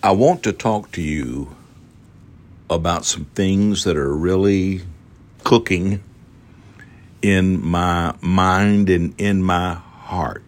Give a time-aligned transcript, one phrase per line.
[0.00, 1.56] I want to talk to you
[2.70, 4.82] about some things that are really
[5.42, 6.04] cooking
[7.20, 10.44] in my mind and in my heart.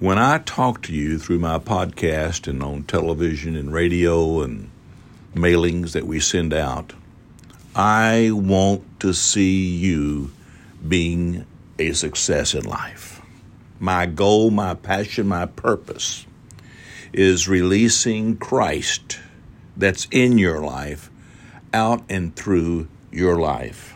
[0.00, 4.68] When I talk to you through my podcast and on television and radio and
[5.36, 6.94] mailings that we send out,
[7.76, 10.32] I want to see you
[10.86, 11.46] being
[11.78, 13.22] a success in life.
[13.78, 16.26] My goal, my passion, my purpose
[17.16, 19.18] is releasing Christ
[19.76, 21.10] that's in your life
[21.74, 23.94] out and through your life.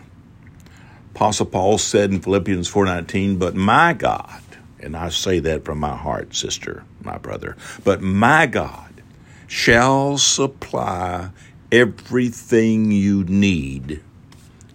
[1.15, 4.41] Apostle Paul said in Philippians 4:19, "But my God
[4.83, 7.57] and I say that from my heart, sister, my brother.
[7.85, 9.03] But my God
[9.47, 11.31] shall supply
[11.71, 14.01] everything you need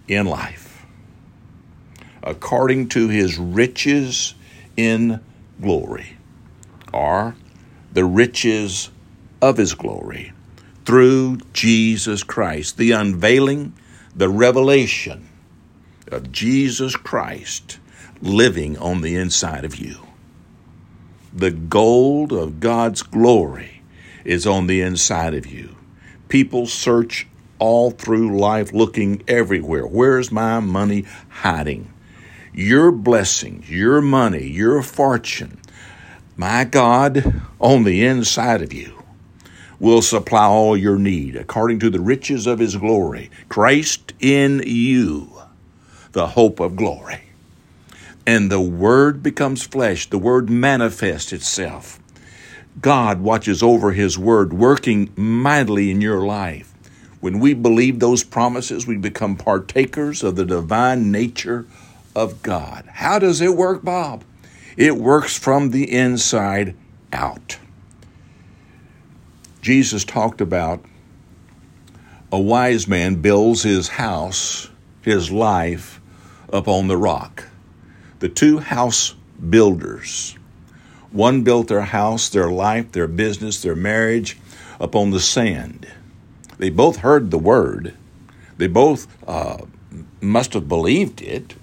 [0.08, 0.86] in life
[2.22, 4.34] according to his riches
[4.76, 5.20] in
[5.60, 6.16] glory,
[6.92, 7.34] or
[7.96, 8.90] the riches
[9.40, 10.30] of his glory
[10.84, 13.72] through Jesus Christ, the unveiling,
[14.14, 15.26] the revelation
[16.08, 17.78] of Jesus Christ
[18.20, 19.96] living on the inside of you.
[21.32, 23.80] The gold of God's glory
[24.26, 25.74] is on the inside of you.
[26.28, 27.26] People search
[27.58, 29.86] all through life looking everywhere.
[29.86, 31.90] Where's my money hiding?
[32.52, 35.62] Your blessings, your money, your fortune,
[36.36, 39.02] my God, on the inside of you
[39.78, 43.30] will supply all your need according to the riches of his glory.
[43.48, 45.30] Christ in you,
[46.12, 47.20] the hope of glory
[48.26, 50.10] and the Word becomes flesh.
[50.10, 52.00] The Word manifests itself.
[52.80, 56.74] God watches over His Word, working mightily in your life.
[57.20, 61.66] When we believe those promises, we become partakers of the divine nature
[62.14, 62.84] of God.
[62.92, 64.24] How does it work, Bob?
[64.76, 66.74] It works from the inside
[67.12, 67.58] out.
[69.62, 70.84] Jesus talked about
[72.30, 74.68] a wise man builds his house,
[75.02, 76.00] his life,
[76.52, 77.44] upon the rock
[78.18, 79.14] the two house
[79.50, 80.36] builders.
[81.10, 84.38] One built their house, their life, their business, their marriage
[84.80, 85.86] upon the sand.
[86.58, 87.94] They both heard the word.
[88.56, 89.58] They both uh,
[90.20, 91.54] must have believed it,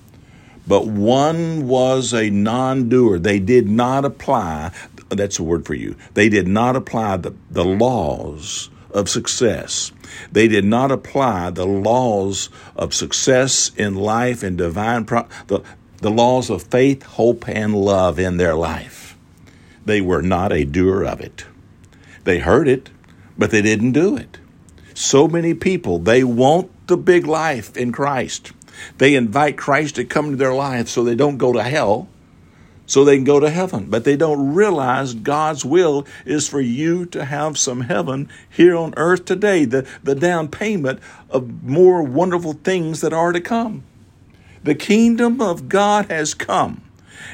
[0.67, 3.19] but one was a non doer.
[3.19, 4.71] They did not apply,
[5.09, 9.91] that's a word for you, they did not apply the, the laws of success.
[10.31, 15.61] They did not apply the laws of success in life and divine pro- the,
[15.97, 19.17] the laws of faith, hope, and love in their life.
[19.85, 21.45] They were not a doer of it.
[22.23, 22.89] They heard it,
[23.37, 24.37] but they didn't do it.
[24.93, 28.51] So many people, they want the big life in Christ.
[28.97, 32.07] They invite Christ to come to their life so they don't go to hell,
[32.85, 33.89] so they can go to heaven.
[33.89, 38.93] But they don't realize God's will is for you to have some heaven here on
[38.97, 43.83] earth today, the, the down payment of more wonderful things that are to come.
[44.63, 46.81] The kingdom of God has come.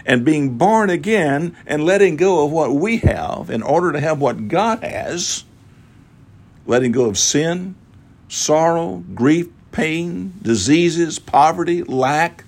[0.05, 4.19] And being born again and letting go of what we have in order to have
[4.19, 5.43] what God has,
[6.65, 7.75] letting go of sin,
[8.27, 12.43] sorrow, grief, pain, diseases, poverty, lack,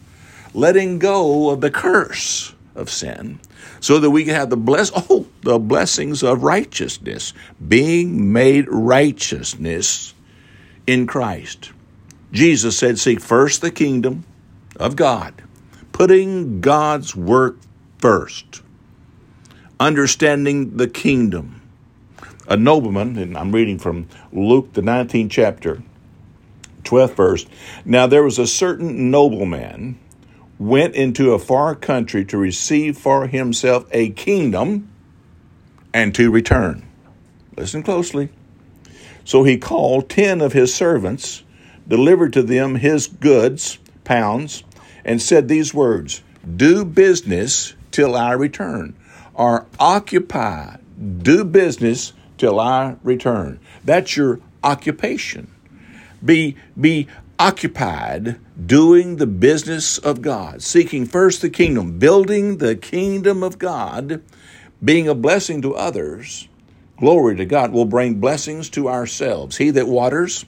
[0.54, 3.40] letting go of the curse of sin,
[3.80, 7.34] so that we can have the bless oh the blessings of righteousness,
[7.68, 10.14] being made righteousness
[10.88, 11.72] in Christ.
[12.32, 14.24] Jesus said, Seek first the kingdom
[14.78, 15.34] of God,
[15.92, 17.58] putting God's work
[17.98, 18.62] first,
[19.80, 21.62] understanding the kingdom.
[22.48, 25.82] A nobleman, and I'm reading from Luke, the 19th chapter,
[26.92, 27.46] 12th verse.
[27.86, 29.98] Now there was a certain nobleman
[30.60, 34.90] went into a far country to receive for himself a kingdom
[35.94, 36.86] and to return.
[37.56, 38.30] Listen closely.
[39.24, 41.44] So he called ten of his servants,
[41.88, 44.64] delivered to them his goods, pounds,
[45.06, 46.22] and said these words
[46.56, 48.96] Do business till I return,
[49.34, 50.78] or occupy,
[51.20, 53.60] do business till I return.
[53.84, 55.52] That's your occupation.
[56.24, 57.08] Be, be
[57.40, 64.22] occupied doing the business of God, seeking first the kingdom, building the kingdom of God,
[64.84, 66.48] being a blessing to others.
[66.98, 69.58] Glory to God will bring blessings to ourselves.
[69.58, 70.46] He that waters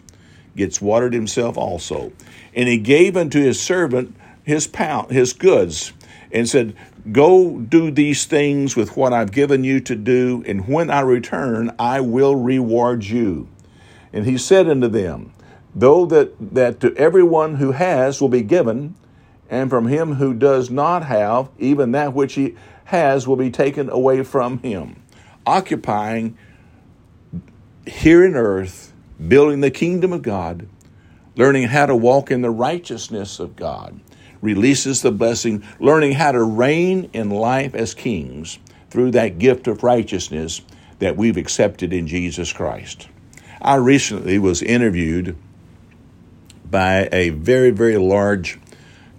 [0.55, 2.11] gets watered himself also.
[2.53, 5.93] And he gave unto his servant his pound, his goods,
[6.31, 6.75] and said,
[7.11, 11.73] Go do these things with what I've given you to do, and when I return,
[11.79, 13.49] I will reward you.
[14.13, 15.33] And he said unto them,
[15.75, 18.95] Though that, that to everyone who has will be given,
[19.49, 22.55] and from him who does not have, even that which he
[22.85, 25.01] has will be taken away from him.
[25.45, 26.37] occupying
[27.85, 28.93] here in earth,
[29.27, 30.67] building the kingdom of God,
[31.35, 33.99] learning how to walk in the righteousness of God,
[34.41, 38.59] releases the blessing, learning how to reign in life as kings
[38.89, 40.61] through that gift of righteousness
[40.99, 43.07] that we've accepted in Jesus Christ.
[43.61, 45.35] I recently was interviewed
[46.73, 48.59] by a very, very large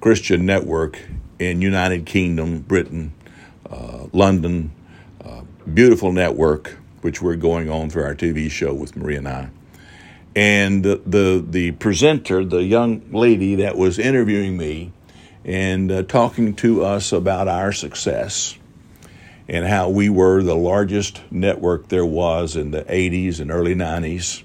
[0.01, 1.01] Christian network
[1.39, 3.13] in United Kingdom, Britain,
[3.71, 4.73] uh, London,
[5.25, 5.43] uh,
[5.73, 9.49] beautiful network, which we're going on through our TV show with Maria and I.
[10.35, 14.93] And the, the, the presenter, the young lady that was interviewing me
[15.45, 18.59] and uh, talking to us about our success
[19.47, 24.43] and how we were the largest network there was in the 80s and early 90s.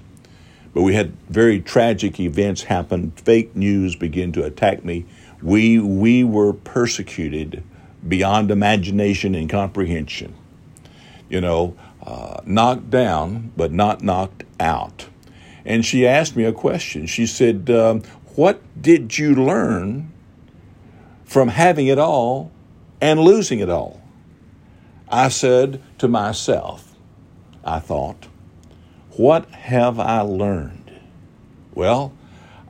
[0.72, 3.10] But we had very tragic events happen.
[3.12, 5.06] Fake news began to attack me.
[5.42, 7.64] We, we were persecuted
[8.06, 10.34] beyond imagination and comprehension.
[11.28, 15.08] You know, uh, knocked down, but not knocked out.
[15.64, 17.06] And she asked me a question.
[17.06, 18.02] She said, um,
[18.36, 20.12] What did you learn
[21.24, 22.50] from having it all
[23.00, 24.00] and losing it all?
[25.08, 26.94] I said to myself,
[27.64, 28.28] I thought,
[29.20, 30.92] What have I learned?
[31.74, 32.14] Well,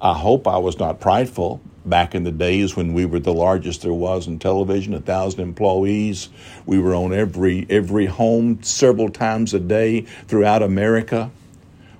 [0.02, 3.82] I hope I was not prideful back in the days when we were the largest
[3.82, 6.28] there was in television, a thousand employees.
[6.66, 11.30] We were on every every home several times a day throughout America.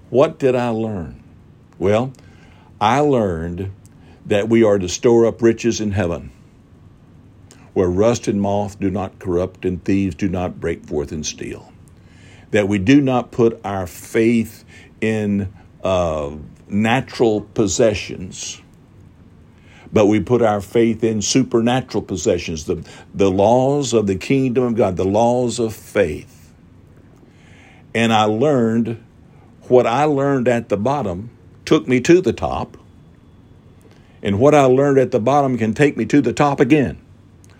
[0.08, 1.22] What did I learn?
[1.78, 2.12] Well,
[2.80, 3.70] I learned
[4.26, 6.32] that we are to store up riches in heaven,
[7.72, 11.72] where rust and moth do not corrupt and thieves do not break forth and steal.
[12.50, 14.64] That we do not put our faith
[15.00, 15.52] in
[15.82, 16.36] uh,
[16.68, 18.60] natural possessions
[19.92, 24.76] but we put our faith in supernatural possessions, the, the laws of the kingdom of
[24.76, 26.52] God, the laws of faith.
[27.94, 29.02] And I learned
[29.62, 31.30] what I learned at the bottom
[31.64, 32.76] took me to the top,
[34.22, 37.00] and what I learned at the bottom can take me to the top again.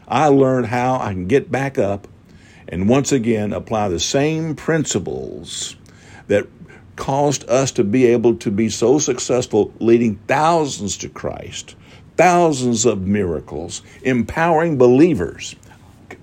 [0.07, 2.07] I learned how I can get back up
[2.71, 5.77] and once again apply the same principles
[6.29, 6.47] that
[6.97, 11.75] caused us to be able to be so successful, leading thousands to Christ
[12.21, 15.57] thousands of miracles, empowering believers.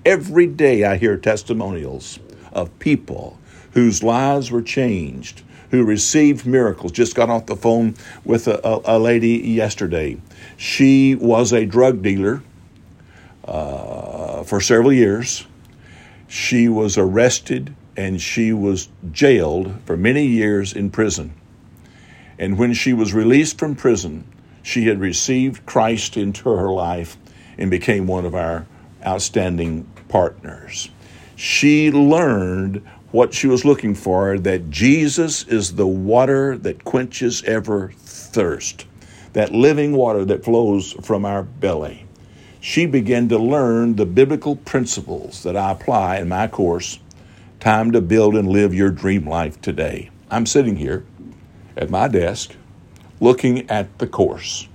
[0.06, 2.20] Every day I hear testimonials
[2.54, 3.40] of people
[3.72, 5.42] whose lives were changed,
[5.72, 6.92] who received miracles.
[6.92, 10.22] Just got off the phone with a, a, a lady yesterday.
[10.56, 12.44] She was a drug dealer
[13.46, 15.48] uh, for several years.
[16.28, 21.34] She was arrested and she was jailed for many years in prison.
[22.38, 24.28] And when she was released from prison,
[24.62, 27.18] she had received Christ into her life
[27.58, 28.68] and became one of our
[29.06, 30.90] outstanding partners.
[31.36, 37.94] She learned what she was looking for that Jesus is the water that quenches ever
[37.98, 38.86] thirst,
[39.34, 42.07] that living water that flows from our belly.
[42.68, 47.00] She began to learn the biblical principles that I apply in my course,
[47.62, 50.10] Time to Build and Live Your Dream Life Today.
[50.30, 51.06] I'm sitting here
[51.78, 52.58] at my desk
[53.22, 54.68] looking at the course,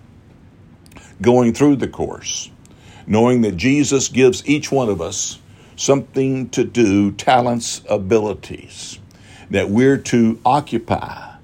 [1.20, 2.50] going through the course,
[3.06, 5.38] knowing that Jesus gives each one of us
[5.76, 9.00] something to do, talents, abilities,
[9.50, 11.34] that we're to occupy,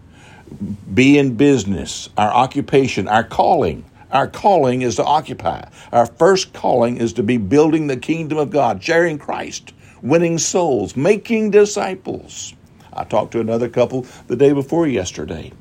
[0.94, 3.84] be in business, our occupation, our calling.
[4.10, 5.68] Our calling is to occupy.
[5.92, 9.72] Our first calling is to be building the kingdom of God, sharing Christ,
[10.02, 12.54] winning souls, making disciples.
[12.92, 15.52] I talked to another couple the day before yesterday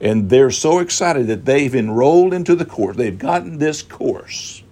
[0.00, 2.96] and they're so excited that they've enrolled into the course.
[2.96, 4.62] They've gotten this course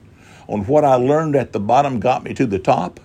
[0.49, 3.01] on what I learned at the bottom got me to the top.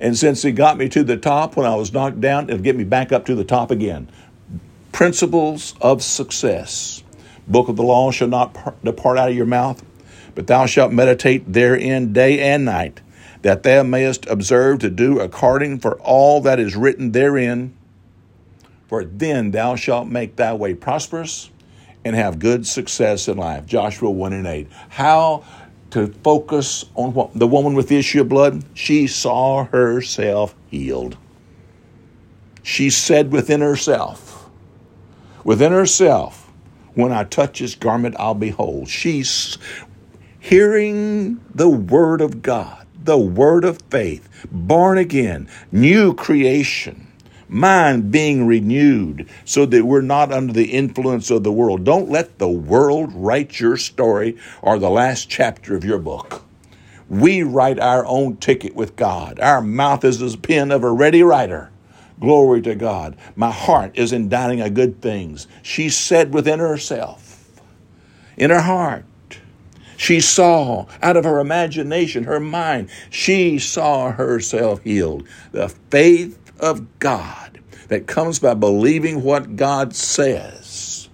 [0.00, 2.76] And since it got me to the top when I was knocked down, it'll get
[2.76, 4.08] me back up to the top again.
[4.92, 7.02] Principles of success.
[7.48, 9.84] Book of the law shall not depart out of your mouth,
[10.34, 13.00] but thou shalt meditate therein day and night,
[13.42, 17.74] that thou mayest observe to do according for all that is written therein
[18.90, 21.48] for then thou shalt make thy way prosperous
[22.04, 23.64] and have good success in life.
[23.64, 24.66] Joshua 1 and 8.
[24.88, 25.44] How
[25.90, 31.16] to focus on what the woman with the issue of blood, she saw herself healed.
[32.64, 34.50] She said within herself,
[35.44, 36.39] within herself,
[37.00, 38.86] when I touch his garment, I'll be whole.
[38.86, 39.58] She's
[40.38, 47.06] hearing the word of God, the word of faith, born again, new creation
[47.50, 51.84] mind being renewed so that we're not under the influence of the world.
[51.84, 56.44] Don't let the world write your story or the last chapter of your book.
[57.08, 59.40] We write our own ticket with God.
[59.40, 61.69] Our mouth is the pen of a ready writer.
[62.20, 63.16] Glory to God.
[63.34, 65.46] My heart is inditing of good things.
[65.62, 67.60] She said within herself,
[68.36, 69.04] in her heart,
[69.96, 75.26] she saw out of her imagination, her mind, she saw herself healed.
[75.52, 81.08] The faith of God that comes by believing what God says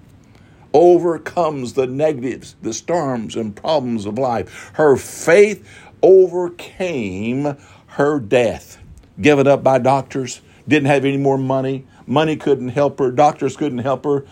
[0.72, 4.70] overcomes the negatives, the storms and problems of life.
[4.74, 5.66] Her faith
[6.02, 8.78] overcame her death.
[9.20, 11.86] Given up by doctors, didn't have any more money.
[12.06, 14.24] Money couldn't help her, doctors couldn't help her,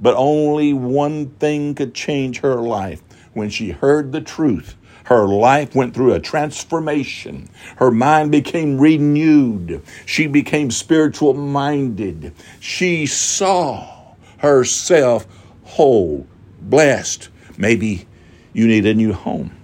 [0.00, 3.02] but only one thing could change her life.
[3.34, 7.48] When she heard the truth, her life went through a transformation.
[7.76, 9.82] Her mind became renewed.
[10.04, 12.34] She became spiritual minded.
[12.60, 15.26] She saw herself
[15.64, 16.26] whole,
[16.60, 17.30] blessed.
[17.56, 18.06] Maybe
[18.52, 19.56] you need a new home,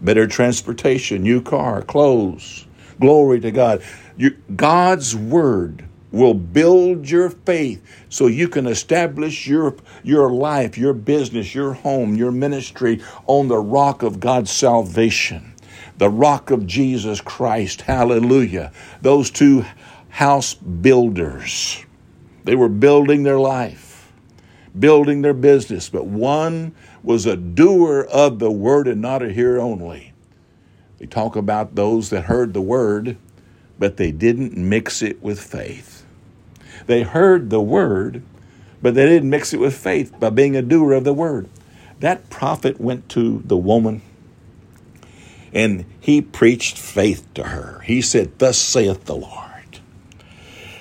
[0.00, 2.66] better transportation, new car, clothes.
[3.00, 3.82] Glory to God.
[4.54, 11.54] God's word will build your faith so you can establish your, your life, your business,
[11.54, 15.54] your home, your ministry on the rock of God's salvation,
[15.98, 17.82] the rock of Jesus Christ.
[17.82, 18.72] Hallelujah.
[19.00, 19.64] Those two
[20.10, 21.84] house builders,
[22.44, 24.12] they were building their life,
[24.78, 29.60] building their business, but one was a doer of the word and not a hearer
[29.60, 30.09] only.
[31.00, 33.16] They talk about those that heard the word,
[33.78, 36.04] but they didn't mix it with faith.
[36.86, 38.22] They heard the word,
[38.82, 41.48] but they didn't mix it with faith by being a doer of the word.
[42.00, 44.02] That prophet went to the woman
[45.52, 47.80] and he preached faith to her.
[47.80, 49.80] He said, Thus saith the Lord.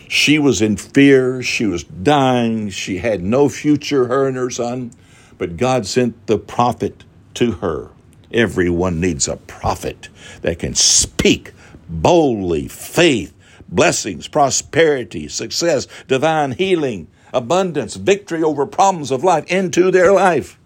[0.07, 1.41] She was in fear.
[1.41, 2.69] She was dying.
[2.69, 4.91] She had no future, her and her son.
[5.37, 7.03] But God sent the prophet
[7.35, 7.89] to her.
[8.31, 10.09] Everyone needs a prophet
[10.41, 11.53] that can speak
[11.89, 13.33] boldly faith
[13.69, 20.59] blessings, prosperity, success, divine healing, abundance, victory over problems of life into their life.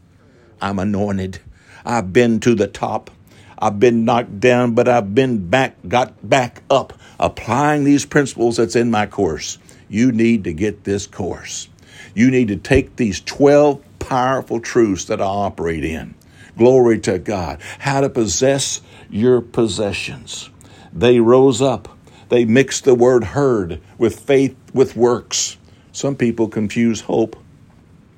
[0.61, 1.39] I'm anointed.
[1.85, 3.11] I've been to the top.
[3.59, 8.75] I've been knocked down, but I've been back, got back up, applying these principles that's
[8.75, 9.57] in my course.
[9.89, 11.69] You need to get this course.
[12.13, 16.15] You need to take these 12 powerful truths that I operate in.
[16.57, 17.59] Glory to God.
[17.79, 20.49] How to possess your possessions.
[20.91, 21.89] They rose up
[22.33, 25.57] they mixed the word heard with faith with works.
[25.91, 27.35] Some people confuse hope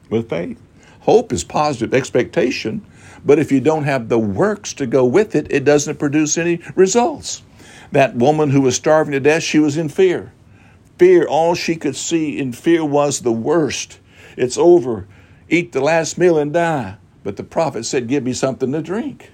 [0.10, 0.58] with faith.
[1.02, 2.82] Hope is positive expectation,
[3.26, 6.62] but if you don't have the works to go with it, it doesn't produce any
[6.76, 7.44] results.
[7.92, 10.32] That woman who was starving to death, she was in fear.
[10.98, 14.00] Fear, all she could see in fear was the worst.
[14.38, 15.08] It's over.
[15.50, 16.96] Eat the last meal and die.
[17.26, 19.32] But the prophet said, Give me something to drink.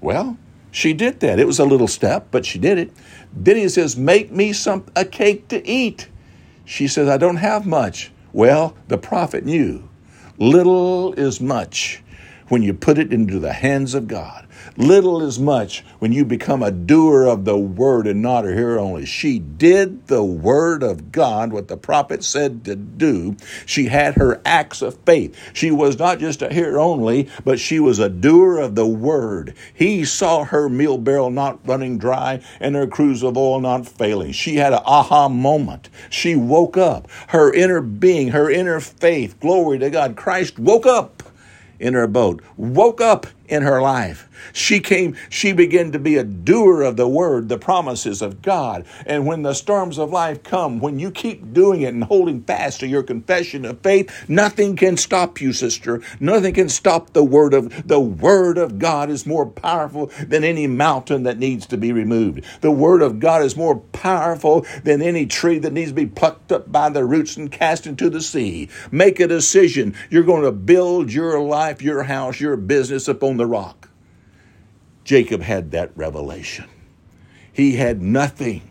[0.00, 0.38] Well,
[0.70, 1.40] she did that.
[1.40, 2.92] It was a little step, but she did it.
[3.34, 6.08] Then he says, Make me some a cake to eat.
[6.64, 8.12] She says, I don't have much.
[8.32, 9.88] Well, the prophet knew
[10.38, 12.02] little is much
[12.50, 14.46] when you put it into the hands of God.
[14.76, 18.78] Little is much when you become a doer of the word and not a hearer
[18.78, 19.06] only.
[19.06, 23.36] She did the word of God, what the prophet said to do.
[23.66, 25.36] She had her acts of faith.
[25.52, 29.54] She was not just a hearer only, but she was a doer of the word.
[29.72, 34.32] He saw her meal barrel not running dry and her cruse of oil not failing.
[34.32, 35.88] She had an aha moment.
[36.10, 37.08] She woke up.
[37.28, 40.16] Her inner being, her inner faith, glory to God.
[40.16, 41.22] Christ woke up
[41.80, 44.28] in her boat, woke up in her life.
[44.52, 48.84] She came, she began to be a doer of the word, the promises of God.
[49.06, 52.80] And when the storms of life come, when you keep doing it and holding fast
[52.80, 56.02] to your confession of faith, nothing can stop you, sister.
[56.18, 60.66] Nothing can stop the word of the word of God is more powerful than any
[60.66, 62.44] mountain that needs to be removed.
[62.60, 66.52] The word of God is more powerful than any tree that needs to be plucked
[66.52, 68.68] up by the roots and cast into the sea.
[68.90, 69.94] Make a decision.
[70.10, 73.79] You're going to build your life, your house, your business upon the rock.
[75.10, 76.66] Jacob had that revelation.
[77.52, 78.62] He had nothing.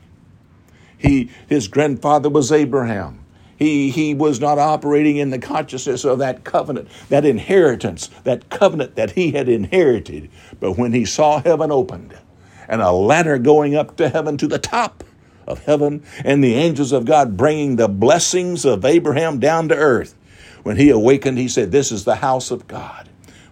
[0.98, 3.26] He, his grandfather was Abraham.
[3.58, 8.96] He, he was not operating in the consciousness of that covenant, that inheritance, that covenant
[8.96, 10.30] that he had inherited.
[10.62, 12.18] But when he saw heaven opened
[12.70, 15.04] and a ladder going up to heaven to the top
[15.46, 20.16] of heaven, and the angels of God bringing the blessings of Abraham down to earth,
[20.64, 23.09] when he awakened, he said, This is the house of God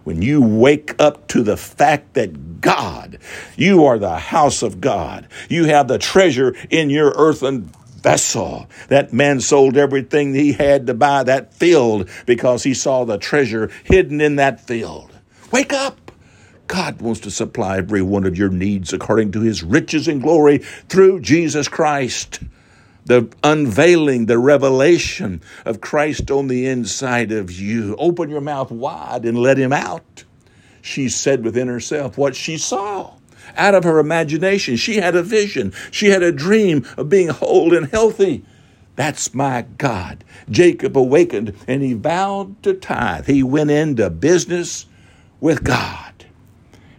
[0.08, 3.18] when you wake up to the fact that God,
[3.58, 7.64] you are the house of God, you have the treasure in your earthen
[8.00, 8.70] vessel.
[8.88, 13.70] That man sold everything he had to buy that field because he saw the treasure
[13.84, 15.12] hidden in that field.
[15.52, 16.10] Wake up!
[16.68, 20.56] God wants to supply every one of your needs according to his riches and glory
[20.88, 22.40] through Jesus Christ.
[23.08, 27.96] The unveiling, the revelation of Christ on the inside of you.
[27.98, 30.24] Open your mouth wide and let him out.
[30.82, 33.14] She said within herself what she saw
[33.56, 34.76] out of her imagination.
[34.76, 38.44] She had a vision, she had a dream of being whole and healthy.
[38.94, 40.22] That's my God.
[40.50, 43.26] Jacob awakened and he vowed to tithe.
[43.26, 44.86] He went into business
[45.40, 46.07] with God.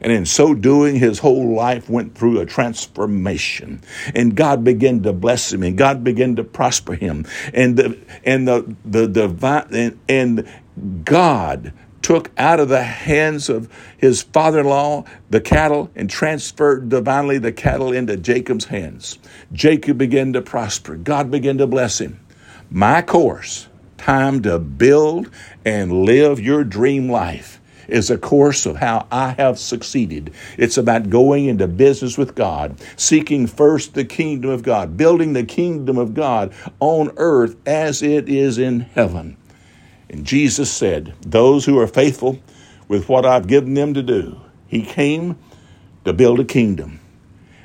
[0.02, 3.82] And in so doing, his whole life went through a transformation.
[4.16, 7.26] And God began to bless him, and God began to prosper him.
[7.54, 13.70] And the and the the divine and, and God took out of the hands of
[13.98, 19.20] his father-in-law the cattle and transferred divinely the cattle into Jacob's hands.
[19.52, 20.96] Jacob began to prosper.
[20.96, 22.20] God began to bless him.
[22.72, 25.30] My course, time to build
[25.66, 27.59] and live your dream life
[27.92, 30.34] is a course of how I have succeeded.
[30.58, 35.44] It's about going into business with God, seeking first the kingdom of God, building the
[35.44, 39.38] kingdom of God on earth as it is in heaven.
[40.10, 42.40] And Jesus said, Those who are faithful
[42.88, 45.38] with what I've given them to do, He came
[46.06, 47.00] to build a kingdom.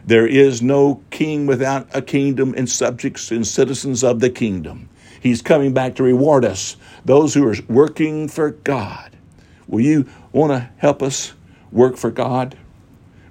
[0.06, 4.90] There is no king without a kingdom and subjects and citizens of the kingdom.
[5.20, 6.76] He's coming back to reward us,
[7.06, 9.13] those who are working for God.
[9.74, 11.32] Will you want to help us
[11.72, 12.56] work for God?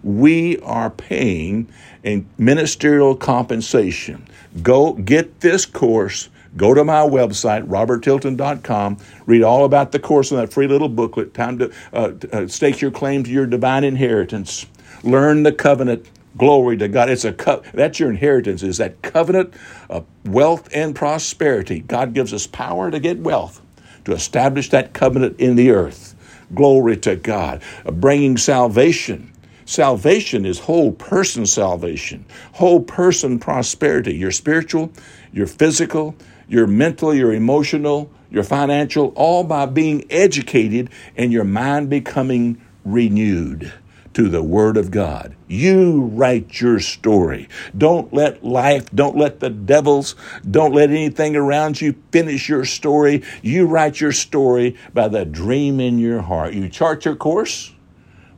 [0.04, 1.70] We are paying
[2.04, 4.28] a ministerial compensation.
[4.62, 6.28] Go get this course.
[6.58, 8.98] Go to my website, roberttilton.com.
[9.26, 11.34] Read all about the course in that free little booklet.
[11.34, 14.66] Time to uh, uh, stake your claim to your divine inheritance.
[15.02, 16.10] Learn the covenant.
[16.38, 17.10] Glory to God.
[17.10, 18.64] It's a co- that's your inheritance.
[18.64, 19.54] Is that covenant
[19.90, 21.80] of wealth and prosperity?
[21.80, 23.62] God gives us power to get wealth,
[24.04, 26.13] to establish that covenant in the earth.
[26.54, 27.62] Glory to God.
[27.86, 29.32] Bringing salvation.
[29.66, 34.14] Salvation is whole person salvation, whole person prosperity.
[34.14, 34.92] Your spiritual,
[35.32, 36.16] your physical,
[36.50, 43.72] your mental, your emotional, your financial, all by being educated and your mind becoming renewed
[44.14, 45.36] to the Word of God.
[45.48, 47.50] You write your story.
[47.78, 50.16] Don't let life, don't let the devils,
[50.50, 53.24] don't let anything around you finish your story.
[53.42, 56.54] You write your story by the dream in your heart.
[56.54, 57.74] You chart your course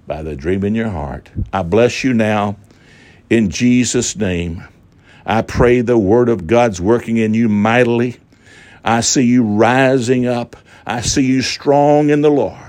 [0.07, 1.29] by the dream in your heart.
[1.51, 2.57] I bless you now
[3.29, 4.63] in Jesus' name.
[5.25, 8.17] I pray the Word of God's working in you mightily.
[8.83, 10.55] I see you rising up.
[10.85, 12.64] I see you strong in the Lord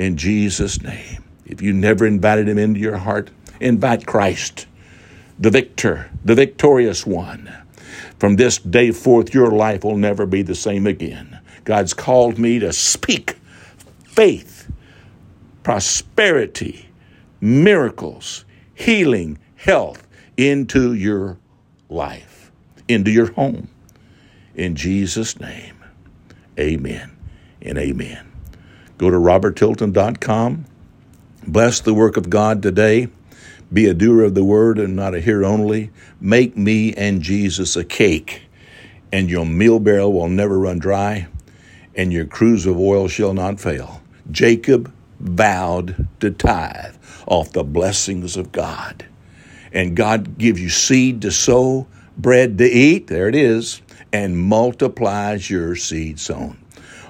[0.00, 1.22] in Jesus' name.
[1.44, 4.66] If you never invited him into your heart, invite Christ,
[5.38, 7.52] the victor, the victorious one.
[8.18, 11.38] From this day forth, your life will never be the same again.
[11.64, 13.36] God's called me to speak
[14.04, 14.72] faith,
[15.64, 16.88] prosperity,
[17.42, 20.06] miracles, healing, health
[20.38, 21.36] into your
[21.90, 22.50] life,
[22.88, 23.68] into your home.
[24.54, 25.76] In Jesus' name,
[26.58, 27.14] amen
[27.60, 28.29] and amen.
[29.00, 30.66] Go to roberttilton.com.
[31.46, 33.08] Bless the work of God today.
[33.72, 35.88] Be a doer of the word and not a hearer only.
[36.20, 38.42] Make me and Jesus a cake,
[39.10, 41.28] and your meal barrel will never run dry,
[41.94, 44.02] and your cruse of oil shall not fail.
[44.30, 46.94] Jacob vowed to tithe
[47.26, 49.06] off the blessings of God.
[49.72, 51.86] And God gives you seed to sow,
[52.18, 53.80] bread to eat, there it is,
[54.12, 56.58] and multiplies your seed sown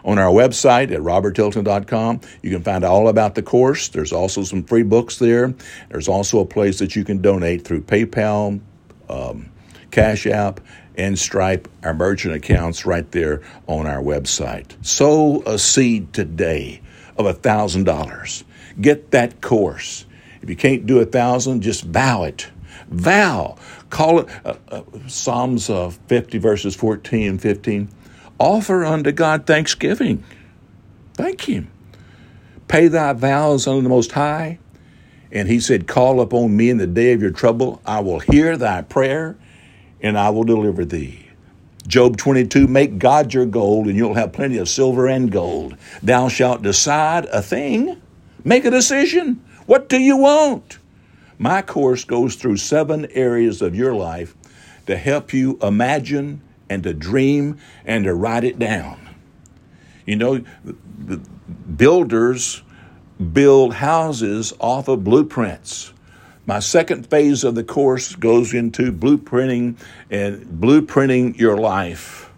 [0.04, 2.20] on our website at roberttilton.com.
[2.42, 3.88] You can find out all about the course.
[3.88, 5.54] There's also some free books there.
[5.88, 8.60] There's also a place that you can donate through PayPal,
[9.08, 9.50] um,
[9.90, 10.60] Cash App,
[10.96, 14.84] and Stripe, our merchant accounts right there on our website.
[14.84, 16.82] Sow a seed today
[17.16, 18.44] of a $1,000.
[18.80, 20.06] Get that course.
[20.42, 22.50] If you can't do a thousand, just vow it.
[22.88, 23.56] Vow.
[23.90, 27.88] Call it uh, uh, Psalms uh, 50, verses 14 and 15
[28.40, 30.24] Offer unto God thanksgiving.
[31.14, 31.70] Thank Him.
[32.66, 34.58] Pay thy vows unto the Most High.
[35.30, 37.80] And He said, Call upon me in the day of your trouble.
[37.86, 39.36] I will hear thy prayer
[40.02, 41.26] and I will deliver thee.
[41.86, 45.76] Job 22, make God your gold, and you'll have plenty of silver and gold.
[46.02, 48.00] Thou shalt decide a thing,
[48.44, 49.44] make a decision.
[49.66, 50.78] What do you want?
[51.38, 54.34] My course goes through seven areas of your life
[54.86, 59.10] to help you imagine and to dream and to write it down.
[60.06, 60.44] You know,
[61.76, 62.62] builders
[63.32, 65.92] build houses off of blueprints.
[66.46, 69.76] My second phase of the course goes into blueprinting
[70.10, 72.30] and blueprinting your life,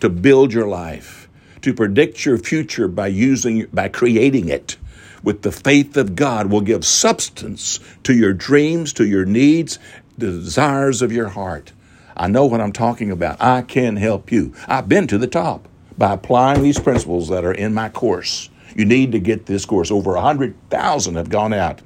[0.00, 1.28] to build your life,
[1.62, 4.76] to predict your future by using by creating it.
[5.24, 9.80] With the faith of God will give substance to your dreams, to your needs,
[10.16, 11.72] the desires of your heart.
[12.18, 13.40] I know what I'm talking about.
[13.40, 14.52] I can help you.
[14.66, 18.50] I've been to the top by applying these principles that are in my course.
[18.74, 19.90] You need to get this course.
[19.90, 21.80] Over 100,000 have gone out,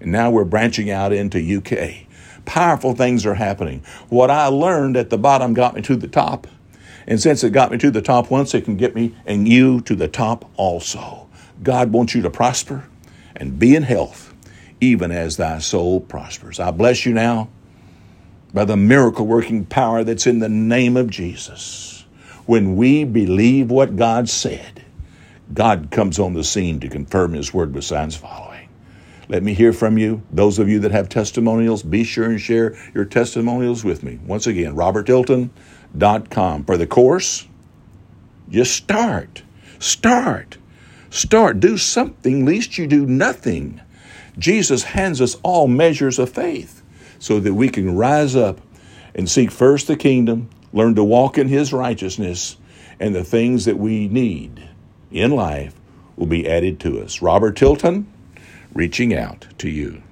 [0.00, 2.06] and now we're branching out into UK.
[2.44, 3.82] Powerful things are happening.
[4.08, 6.46] What I learned at the bottom got me to the top.
[7.06, 9.80] And since it got me to the top once, it can get me and you
[9.82, 11.28] to the top also.
[11.62, 12.86] God wants you to prosper
[13.34, 14.34] and be in health,
[14.80, 16.60] even as thy soul prospers.
[16.60, 17.48] I bless you now
[18.52, 22.04] by the miracle working power that's in the name of Jesus.
[22.46, 24.84] When we believe what God said,
[25.52, 28.68] God comes on the scene to confirm His word with signs following.
[29.28, 30.22] Let me hear from you.
[30.32, 34.18] Those of you that have testimonials, be sure and share your testimonials with me.
[34.24, 35.50] Once again, Robert Tilton
[36.30, 37.46] com for the course.
[38.48, 39.42] Just start.
[39.78, 40.56] Start.
[41.10, 41.60] Start.
[41.60, 43.80] Do something, least you do nothing.
[44.38, 46.77] Jesus hands us all measures of faith
[47.18, 48.60] so that we can rise up
[49.14, 52.56] and seek first the kingdom, learn to walk in his righteousness,
[53.00, 54.68] and the things that we need
[55.10, 55.74] in life
[56.16, 57.22] will be added to us.
[57.22, 58.12] Robert Tilton,
[58.72, 60.02] reaching out to you.